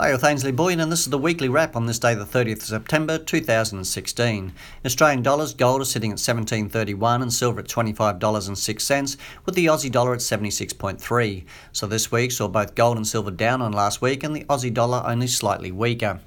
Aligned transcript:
Hi, 0.00 0.14
I'm 0.14 0.24
Ainsley 0.24 0.50
Boyne, 0.50 0.80
and 0.80 0.90
this 0.90 1.00
is 1.00 1.10
the 1.10 1.18
weekly 1.18 1.50
wrap 1.50 1.76
on 1.76 1.84
this 1.84 1.98
day, 1.98 2.14
the 2.14 2.24
30th 2.24 2.62
of 2.62 2.62
September 2.62 3.18
2016. 3.18 4.52
Australian 4.82 5.22
dollars, 5.22 5.52
gold 5.52 5.82
is 5.82 5.90
sitting 5.90 6.10
at 6.10 6.16
17.31 6.16 7.20
and 7.20 7.30
silver 7.30 7.60
at 7.60 7.68
$25.06, 7.68 9.16
with 9.44 9.54
the 9.54 9.66
Aussie 9.66 9.92
dollar 9.92 10.14
at 10.14 10.20
76.3. 10.20 11.44
So 11.72 11.86
this 11.86 12.10
week 12.10 12.32
saw 12.32 12.48
both 12.48 12.74
gold 12.74 12.96
and 12.96 13.06
silver 13.06 13.30
down 13.30 13.60
on 13.60 13.72
last 13.72 14.00
week, 14.00 14.24
and 14.24 14.34
the 14.34 14.44
Aussie 14.44 14.72
dollar 14.72 15.02
only 15.04 15.26
slightly 15.26 15.70
weaker. 15.70 16.18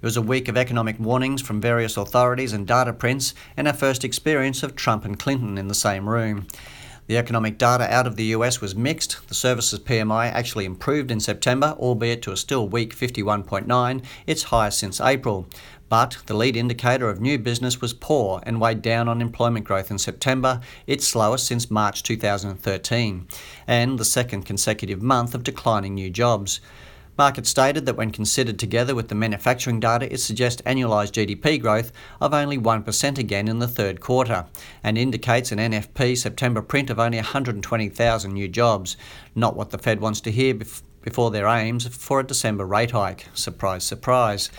It 0.00 0.06
was 0.06 0.16
a 0.16 0.22
week 0.22 0.46
of 0.46 0.56
economic 0.56 1.00
warnings 1.00 1.42
from 1.42 1.60
various 1.60 1.96
authorities 1.96 2.52
and 2.52 2.68
data 2.68 2.92
prints, 2.92 3.34
and 3.56 3.66
our 3.66 3.74
first 3.74 4.04
experience 4.04 4.62
of 4.62 4.76
Trump 4.76 5.04
and 5.04 5.18
Clinton 5.18 5.58
in 5.58 5.66
the 5.66 5.74
same 5.74 6.08
room. 6.08 6.46
The 7.08 7.16
economic 7.16 7.56
data 7.56 7.90
out 7.92 8.06
of 8.06 8.16
the 8.16 8.36
US 8.36 8.60
was 8.60 8.76
mixed. 8.76 9.26
The 9.28 9.34
services 9.34 9.78
PMI 9.78 10.26
actually 10.26 10.66
improved 10.66 11.10
in 11.10 11.20
September, 11.20 11.74
albeit 11.78 12.20
to 12.22 12.32
a 12.32 12.36
still 12.36 12.68
weak 12.68 12.94
51.9, 12.94 14.04
its 14.26 14.42
highest 14.44 14.78
since 14.78 15.00
April. 15.00 15.48
But 15.88 16.18
the 16.26 16.36
lead 16.36 16.54
indicator 16.54 17.08
of 17.08 17.18
new 17.18 17.38
business 17.38 17.80
was 17.80 17.94
poor 17.94 18.42
and 18.42 18.60
weighed 18.60 18.82
down 18.82 19.08
on 19.08 19.22
employment 19.22 19.64
growth 19.64 19.90
in 19.90 19.96
September, 19.96 20.60
its 20.86 21.08
slowest 21.08 21.46
since 21.46 21.70
March 21.70 22.02
2013, 22.02 23.26
and 23.66 23.98
the 23.98 24.04
second 24.04 24.42
consecutive 24.42 25.00
month 25.00 25.34
of 25.34 25.42
declining 25.42 25.94
new 25.94 26.10
jobs. 26.10 26.60
Markit 27.18 27.46
stated 27.46 27.84
that 27.84 27.96
when 27.96 28.12
considered 28.12 28.60
together 28.60 28.94
with 28.94 29.08
the 29.08 29.14
manufacturing 29.14 29.80
data, 29.80 30.12
it 30.12 30.18
suggests 30.18 30.62
annualised 30.62 31.12
GDP 31.12 31.60
growth 31.60 31.90
of 32.20 32.32
only 32.32 32.56
1% 32.56 33.18
again 33.18 33.48
in 33.48 33.58
the 33.58 33.66
third 33.66 34.00
quarter, 34.00 34.46
and 34.84 34.96
indicates 34.96 35.50
an 35.50 35.58
NFP 35.58 36.16
September 36.16 36.62
print 36.62 36.90
of 36.90 37.00
only 37.00 37.18
120,000 37.18 38.32
new 38.32 38.46
jobs, 38.46 38.96
not 39.34 39.56
what 39.56 39.70
the 39.70 39.78
Fed 39.78 40.00
wants 40.00 40.20
to 40.20 40.30
hear 40.30 40.54
before 41.02 41.32
their 41.32 41.48
aims 41.48 41.88
for 41.88 42.20
a 42.20 42.26
December 42.26 42.64
rate 42.64 42.92
hike. 42.92 43.26
Surprise, 43.34 43.82
surprise. 43.82 44.50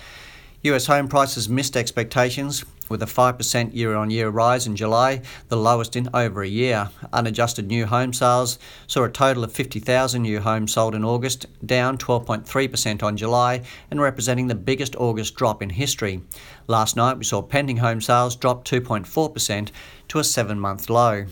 US 0.64 0.88
home 0.88 1.08
prices 1.08 1.48
missed 1.48 1.78
expectations, 1.78 2.66
with 2.90 3.02
a 3.02 3.06
5% 3.06 3.74
year 3.74 3.96
on 3.96 4.10
year 4.10 4.28
rise 4.28 4.68
in 4.68 4.76
July, 4.76 5.22
the 5.48 5.56
lowest 5.56 5.96
in 5.96 6.10
over 6.14 6.42
a 6.42 6.50
year. 6.50 6.90
Unadjusted 7.14 7.68
new 7.68 7.86
home 7.86 8.12
sales 8.12 8.60
saw 8.86 9.06
a 9.06 9.10
total 9.10 9.46
of 9.46 9.54
50,000 9.54 10.22
new 10.22 10.42
homes 10.42 10.74
sold 10.74 10.96
in 10.96 11.06
August, 11.06 11.46
down 11.66 11.98
12.3% 11.98 13.02
on 13.02 13.16
July, 13.16 13.62
and 13.90 14.02
representing 14.02 14.48
the 14.48 14.56
biggest 14.56 14.98
August 14.98 15.36
drop 15.36 15.62
in 15.62 15.70
history. 15.70 16.24
Last 16.68 16.98
night, 16.98 17.18
we 17.18 17.24
saw 17.24 17.42
pending 17.42 17.78
home 17.78 18.02
sales 18.02 18.36
drop 18.36 18.66
2.4% 18.66 19.70
to 20.10 20.20
a 20.20 20.24
seven 20.26 20.60
month 20.60 20.90
low. 20.90 21.26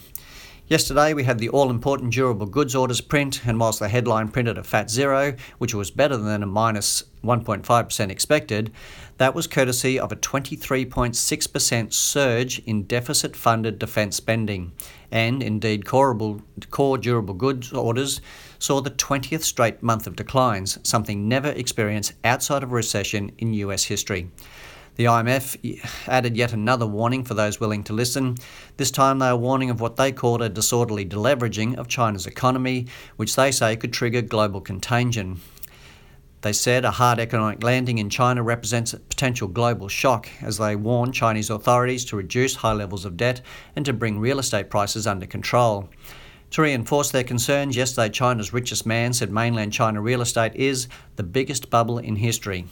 Yesterday, 0.69 1.13
we 1.13 1.23
had 1.23 1.39
the 1.39 1.47
all 1.47 1.69
important 1.69 2.11
durable 2.11 2.45
goods 2.45 2.75
orders 2.75 2.99
print, 2.99 3.45
and 3.45 3.57
whilst 3.57 3.79
the 3.79 3.87
headline 3.87 4.27
printed 4.27 4.57
a 4.57 4.65
fat 4.65 4.89
zero, 4.89 5.33
which 5.59 5.73
was 5.73 5.91
better 5.91 6.17
than 6.17 6.43
a 6.43 6.45
minus 6.45 7.05
1.5% 7.23 8.09
expected, 8.09 8.69
that 9.17 9.33
was 9.33 9.47
courtesy 9.47 9.97
of 9.97 10.11
a 10.11 10.17
23.6% 10.17 11.93
surge 11.93 12.59
in 12.59 12.83
deficit 12.83 13.33
funded 13.33 13.79
defence 13.79 14.17
spending. 14.17 14.73
And 15.09 15.41
indeed, 15.41 15.85
core, 15.85 16.41
core 16.69 16.97
durable 16.97 17.35
goods 17.35 17.71
orders 17.71 18.19
saw 18.59 18.81
the 18.81 18.91
20th 18.91 19.43
straight 19.43 19.81
month 19.81 20.05
of 20.05 20.17
declines, 20.17 20.79
something 20.83 21.29
never 21.29 21.49
experienced 21.49 22.11
outside 22.25 22.61
of 22.61 22.73
a 22.73 22.75
recession 22.75 23.31
in 23.37 23.53
US 23.53 23.85
history. 23.85 24.31
The 24.97 25.05
IMF 25.05 26.07
added 26.07 26.35
yet 26.35 26.53
another 26.53 26.87
warning 26.87 27.23
for 27.23 27.35
those 27.35 27.59
willing 27.59 27.83
to 27.83 27.93
listen. 27.93 28.35
This 28.77 28.89
time 28.89 29.19
they 29.19 29.27
are 29.27 29.37
warning 29.37 29.69
of 29.69 29.79
what 29.79 29.95
they 29.95 30.11
called 30.11 30.41
a 30.41 30.49
disorderly 30.49 31.05
deleveraging 31.05 31.75
of 31.75 31.87
China's 31.87 32.25
economy, 32.25 32.87
which 33.15 33.35
they 33.35 33.51
say 33.51 33.75
could 33.75 33.93
trigger 33.93 34.23
global 34.23 34.59
contagion. 34.59 35.39
They 36.41 36.51
said 36.51 36.83
a 36.83 36.91
hard 36.91 37.19
economic 37.19 37.61
landing 37.61 37.99
in 37.99 38.09
China 38.09 38.41
represents 38.41 38.91
a 38.91 38.99
potential 38.99 39.47
global 39.47 39.87
shock 39.87 40.29
as 40.41 40.57
they 40.57 40.75
warn 40.75 41.11
Chinese 41.11 41.51
authorities 41.51 42.03
to 42.05 42.15
reduce 42.15 42.55
high 42.55 42.73
levels 42.73 43.05
of 43.05 43.17
debt 43.17 43.41
and 43.75 43.85
to 43.85 43.93
bring 43.93 44.17
real 44.17 44.39
estate 44.39 44.71
prices 44.71 45.05
under 45.05 45.27
control. 45.27 45.89
To 46.51 46.63
reinforce 46.63 47.11
their 47.11 47.23
concerns, 47.23 47.75
yesterday 47.75 48.09
China's 48.09 48.51
richest 48.51 48.87
man 48.87 49.13
said 49.13 49.29
mainland 49.29 49.73
China 49.73 50.01
real 50.01 50.21
estate 50.21 50.55
is 50.55 50.87
the 51.17 51.23
biggest 51.23 51.69
bubble 51.69 51.99
in 51.99 52.15
history. 52.15 52.65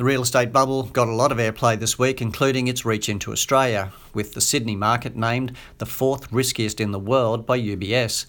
The 0.00 0.06
real 0.06 0.22
estate 0.22 0.50
bubble 0.50 0.84
got 0.84 1.08
a 1.08 1.14
lot 1.14 1.30
of 1.30 1.36
airplay 1.36 1.78
this 1.78 1.98
week, 1.98 2.22
including 2.22 2.68
its 2.68 2.86
reach 2.86 3.10
into 3.10 3.32
Australia, 3.32 3.92
with 4.14 4.32
the 4.32 4.40
Sydney 4.40 4.74
market 4.74 5.14
named 5.14 5.52
the 5.76 5.84
fourth 5.84 6.32
riskiest 6.32 6.80
in 6.80 6.90
the 6.90 6.98
world 6.98 7.44
by 7.44 7.60
UBS. 7.60 8.24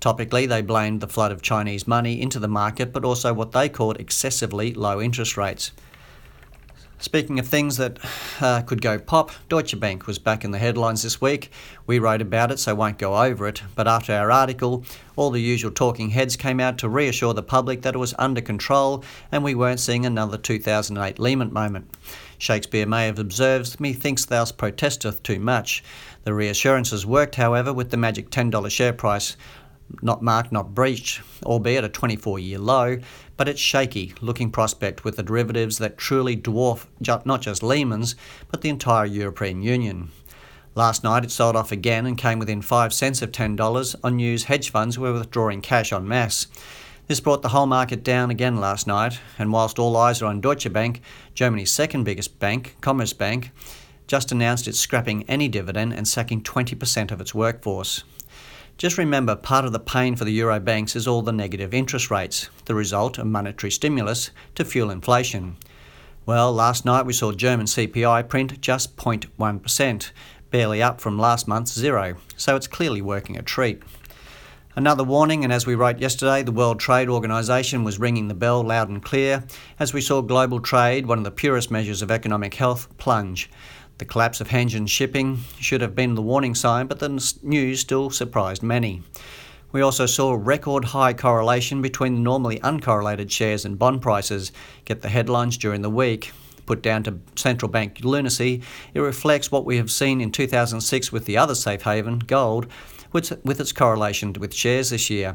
Topically, 0.00 0.48
they 0.48 0.62
blamed 0.62 1.00
the 1.00 1.06
flood 1.06 1.30
of 1.30 1.40
Chinese 1.40 1.86
money 1.86 2.20
into 2.20 2.40
the 2.40 2.48
market, 2.48 2.92
but 2.92 3.04
also 3.04 3.32
what 3.32 3.52
they 3.52 3.68
called 3.68 4.00
excessively 4.00 4.74
low 4.74 5.00
interest 5.00 5.36
rates. 5.36 5.70
Speaking 7.02 7.40
of 7.40 7.48
things 7.48 7.78
that 7.78 7.98
uh, 8.40 8.62
could 8.62 8.80
go 8.80 8.96
pop, 8.96 9.32
Deutsche 9.48 9.78
Bank 9.78 10.06
was 10.06 10.20
back 10.20 10.44
in 10.44 10.52
the 10.52 10.58
headlines 10.58 11.02
this 11.02 11.20
week. 11.20 11.50
We 11.84 11.98
wrote 11.98 12.22
about 12.22 12.52
it, 12.52 12.60
so 12.60 12.76
won't 12.76 12.96
go 12.96 13.20
over 13.20 13.48
it. 13.48 13.60
But 13.74 13.88
after 13.88 14.12
our 14.12 14.30
article, 14.30 14.84
all 15.16 15.32
the 15.32 15.40
usual 15.40 15.72
talking 15.72 16.10
heads 16.10 16.36
came 16.36 16.60
out 16.60 16.78
to 16.78 16.88
reassure 16.88 17.34
the 17.34 17.42
public 17.42 17.82
that 17.82 17.96
it 17.96 17.98
was 17.98 18.14
under 18.20 18.40
control 18.40 19.02
and 19.32 19.42
we 19.42 19.56
weren't 19.56 19.80
seeing 19.80 20.06
another 20.06 20.38
2008 20.38 21.18
Lehman 21.18 21.52
moment. 21.52 21.90
Shakespeare 22.38 22.86
may 22.86 23.06
have 23.06 23.18
observed, 23.18 23.80
Methinks 23.80 24.24
thou 24.24 24.44
protesteth 24.44 25.24
too 25.24 25.40
much. 25.40 25.82
The 26.22 26.34
reassurances 26.34 27.04
worked, 27.04 27.34
however, 27.34 27.72
with 27.72 27.90
the 27.90 27.96
magic 27.96 28.30
$10 28.30 28.70
share 28.70 28.92
price 28.92 29.36
not 30.00 30.22
marked, 30.22 30.52
not 30.52 30.74
breached, 30.74 31.20
albeit 31.44 31.84
a 31.84 31.88
24 31.88 32.38
year 32.38 32.58
low, 32.58 32.98
but 33.36 33.48
it's 33.48 33.60
shaky 33.60 34.14
looking 34.20 34.50
prospect 34.50 35.04
with 35.04 35.16
the 35.16 35.22
derivatives 35.22 35.78
that 35.78 35.98
truly 35.98 36.36
dwarf 36.36 36.86
not 37.24 37.42
just 37.42 37.62
Lehman's, 37.62 38.14
but 38.50 38.60
the 38.60 38.68
entire 38.68 39.06
European 39.06 39.62
Union. 39.62 40.10
Last 40.74 41.04
night 41.04 41.24
it 41.24 41.30
sold 41.30 41.54
off 41.54 41.70
again 41.70 42.06
and 42.06 42.16
came 42.16 42.38
within 42.38 42.62
5 42.62 42.94
cents 42.94 43.20
of 43.20 43.32
$10 43.32 43.94
on 44.02 44.16
news 44.16 44.44
hedge 44.44 44.70
funds 44.70 44.98
were 44.98 45.12
withdrawing 45.12 45.60
cash 45.60 45.92
en 45.92 46.08
masse. 46.08 46.46
This 47.08 47.20
brought 47.20 47.42
the 47.42 47.50
whole 47.50 47.66
market 47.66 48.02
down 48.02 48.30
again 48.30 48.56
last 48.56 48.86
night, 48.86 49.20
and 49.38 49.52
whilst 49.52 49.78
all 49.78 49.96
eyes 49.96 50.22
are 50.22 50.26
on 50.26 50.40
Deutsche 50.40 50.72
Bank, 50.72 51.02
Germany's 51.34 51.70
second 51.70 52.04
biggest 52.04 52.38
bank, 52.38 52.76
Commerzbank, 52.80 53.50
just 54.06 54.32
announced 54.32 54.66
it's 54.68 54.78
scrapping 54.78 55.24
any 55.28 55.48
dividend 55.48 55.92
and 55.92 56.06
sacking 56.06 56.42
20% 56.42 57.10
of 57.10 57.20
its 57.20 57.34
workforce. 57.34 58.04
Just 58.82 58.98
remember, 58.98 59.36
part 59.36 59.64
of 59.64 59.70
the 59.70 59.78
pain 59.78 60.16
for 60.16 60.24
the 60.24 60.32
euro 60.32 60.58
banks 60.58 60.96
is 60.96 61.06
all 61.06 61.22
the 61.22 61.30
negative 61.30 61.72
interest 61.72 62.10
rates, 62.10 62.50
the 62.64 62.74
result 62.74 63.16
of 63.16 63.28
monetary 63.28 63.70
stimulus 63.70 64.32
to 64.56 64.64
fuel 64.64 64.90
inflation. 64.90 65.56
Well, 66.26 66.52
last 66.52 66.84
night 66.84 67.06
we 67.06 67.12
saw 67.12 67.30
German 67.30 67.66
CPI 67.66 68.28
print 68.28 68.60
just 68.60 68.96
0.1%, 68.96 70.10
barely 70.50 70.82
up 70.82 71.00
from 71.00 71.16
last 71.16 71.46
month's 71.46 71.78
zero, 71.78 72.16
so 72.36 72.56
it's 72.56 72.66
clearly 72.66 73.00
working 73.00 73.38
a 73.38 73.42
treat. 73.42 73.80
Another 74.74 75.04
warning, 75.04 75.44
and 75.44 75.52
as 75.52 75.64
we 75.64 75.76
wrote 75.76 76.00
yesterday, 76.00 76.42
the 76.42 76.50
World 76.50 76.80
Trade 76.80 77.08
Organization 77.08 77.84
was 77.84 78.00
ringing 78.00 78.26
the 78.26 78.34
bell 78.34 78.64
loud 78.64 78.88
and 78.88 79.00
clear 79.00 79.44
as 79.78 79.94
we 79.94 80.00
saw 80.00 80.22
global 80.22 80.58
trade, 80.58 81.06
one 81.06 81.18
of 81.18 81.24
the 81.24 81.30
purest 81.30 81.70
measures 81.70 82.02
of 82.02 82.10
economic 82.10 82.54
health, 82.54 82.88
plunge. 82.98 83.48
The 83.98 84.04
collapse 84.04 84.40
of 84.40 84.48
Hanjin 84.48 84.88
shipping 84.88 85.38
should 85.60 85.80
have 85.80 85.94
been 85.94 86.14
the 86.14 86.22
warning 86.22 86.54
sign, 86.54 86.86
but 86.86 86.98
the 86.98 87.34
news 87.42 87.80
still 87.80 88.10
surprised 88.10 88.62
many. 88.62 89.02
We 89.70 89.80
also 89.80 90.06
saw 90.06 90.32
a 90.32 90.36
record 90.36 90.86
high 90.86 91.14
correlation 91.14 91.80
between 91.80 92.22
normally 92.22 92.58
uncorrelated 92.60 93.30
shares 93.30 93.64
and 93.64 93.78
bond 93.78 94.02
prices 94.02 94.52
get 94.84 95.00
the 95.00 95.08
headlines 95.08 95.56
during 95.56 95.82
the 95.82 95.90
week. 95.90 96.32
Put 96.66 96.82
down 96.82 97.02
to 97.04 97.18
central 97.36 97.70
bank 97.70 98.04
lunacy, 98.04 98.62
it 98.94 99.00
reflects 99.00 99.50
what 99.50 99.64
we 99.64 99.78
have 99.78 99.90
seen 99.90 100.20
in 100.20 100.30
2006 100.30 101.10
with 101.10 101.24
the 101.24 101.36
other 101.36 101.54
safe 101.54 101.82
haven, 101.82 102.20
gold, 102.20 102.66
with 103.12 103.60
its 103.60 103.72
correlation 103.72 104.32
with 104.34 104.54
shares 104.54 104.90
this 104.90 105.10
year. 105.10 105.34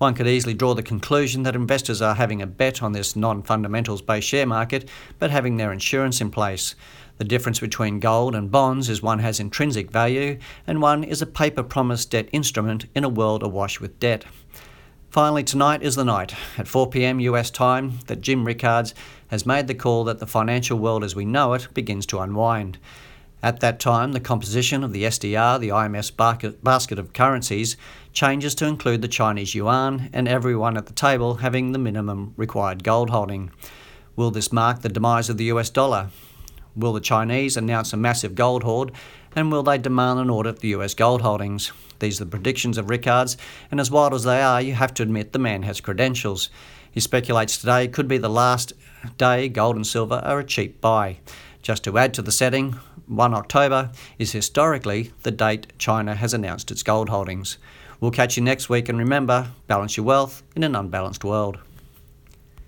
One 0.00 0.14
could 0.14 0.26
easily 0.26 0.54
draw 0.54 0.72
the 0.72 0.82
conclusion 0.82 1.42
that 1.42 1.54
investors 1.54 2.00
are 2.00 2.14
having 2.14 2.40
a 2.40 2.46
bet 2.46 2.82
on 2.82 2.92
this 2.92 3.14
non 3.14 3.42
fundamentals 3.42 4.00
based 4.00 4.28
share 4.28 4.46
market, 4.46 4.88
but 5.18 5.30
having 5.30 5.58
their 5.58 5.74
insurance 5.74 6.22
in 6.22 6.30
place. 6.30 6.74
The 7.18 7.24
difference 7.24 7.60
between 7.60 8.00
gold 8.00 8.34
and 8.34 8.50
bonds 8.50 8.88
is 8.88 9.02
one 9.02 9.18
has 9.18 9.38
intrinsic 9.38 9.90
value 9.90 10.38
and 10.66 10.80
one 10.80 11.04
is 11.04 11.20
a 11.20 11.26
paper 11.26 11.62
promise 11.62 12.06
debt 12.06 12.30
instrument 12.32 12.86
in 12.94 13.04
a 13.04 13.10
world 13.10 13.42
awash 13.42 13.78
with 13.78 14.00
debt. 14.00 14.24
Finally, 15.10 15.44
tonight 15.44 15.82
is 15.82 15.96
the 15.96 16.04
night, 16.06 16.34
at 16.56 16.66
4 16.66 16.88
pm 16.88 17.20
US 17.20 17.50
time, 17.50 17.98
that 18.06 18.22
Jim 18.22 18.46
Rickards 18.46 18.94
has 19.28 19.44
made 19.44 19.66
the 19.66 19.74
call 19.74 20.04
that 20.04 20.18
the 20.18 20.26
financial 20.26 20.78
world 20.78 21.04
as 21.04 21.14
we 21.14 21.26
know 21.26 21.52
it 21.52 21.68
begins 21.74 22.06
to 22.06 22.20
unwind. 22.20 22.78
At 23.42 23.60
that 23.60 23.80
time, 23.80 24.12
the 24.12 24.20
composition 24.20 24.84
of 24.84 24.92
the 24.92 25.04
SDR, 25.04 25.58
the 25.58 25.70
IMF's 25.70 26.10
basket 26.10 26.98
of 26.98 27.12
currencies, 27.14 27.76
changes 28.12 28.54
to 28.56 28.66
include 28.66 29.00
the 29.00 29.08
Chinese 29.08 29.54
yuan 29.54 30.10
and 30.12 30.28
everyone 30.28 30.76
at 30.76 30.86
the 30.86 30.92
table 30.92 31.36
having 31.36 31.72
the 31.72 31.78
minimum 31.78 32.34
required 32.36 32.84
gold 32.84 33.08
holding. 33.08 33.50
Will 34.14 34.30
this 34.30 34.52
mark 34.52 34.82
the 34.82 34.90
demise 34.90 35.30
of 35.30 35.38
the 35.38 35.44
US 35.44 35.70
dollar? 35.70 36.10
Will 36.76 36.92
the 36.92 37.00
Chinese 37.00 37.56
announce 37.56 37.92
a 37.94 37.96
massive 37.96 38.34
gold 38.34 38.62
hoard? 38.62 38.92
And 39.34 39.50
will 39.50 39.62
they 39.62 39.78
demand 39.78 40.20
an 40.20 40.28
audit 40.28 40.56
of 40.56 40.60
the 40.60 40.68
US 40.68 40.92
gold 40.92 41.22
holdings? 41.22 41.72
These 41.98 42.20
are 42.20 42.24
the 42.24 42.30
predictions 42.30 42.76
of 42.76 42.90
Rickards, 42.90 43.36
and 43.70 43.80
as 43.80 43.90
wild 43.90 44.12
as 44.12 44.24
they 44.24 44.42
are, 44.42 44.60
you 44.60 44.74
have 44.74 44.92
to 44.94 45.02
admit 45.02 45.32
the 45.32 45.38
man 45.38 45.62
has 45.62 45.80
credentials. 45.80 46.50
He 46.90 47.00
speculates 47.00 47.56
today 47.56 47.88
could 47.88 48.08
be 48.08 48.18
the 48.18 48.28
last 48.28 48.72
day 49.16 49.48
gold 49.48 49.76
and 49.76 49.86
silver 49.86 50.16
are 50.16 50.40
a 50.40 50.44
cheap 50.44 50.80
buy. 50.80 51.18
Just 51.62 51.84
to 51.84 51.98
add 51.98 52.14
to 52.14 52.22
the 52.22 52.32
setting, 52.32 52.76
1 53.10 53.34
October 53.34 53.90
is 54.20 54.30
historically 54.30 55.12
the 55.24 55.32
date 55.32 55.72
China 55.78 56.14
has 56.14 56.32
announced 56.32 56.70
its 56.70 56.84
gold 56.84 57.08
holdings. 57.08 57.58
We'll 58.00 58.12
catch 58.12 58.36
you 58.36 58.42
next 58.42 58.68
week 58.68 58.88
and 58.88 58.98
remember, 58.98 59.50
balance 59.66 59.96
your 59.96 60.06
wealth 60.06 60.44
in 60.54 60.62
an 60.62 60.76
unbalanced 60.76 61.24
world. 61.24 61.58